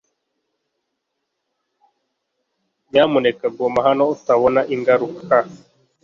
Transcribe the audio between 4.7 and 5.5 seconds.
ingaruka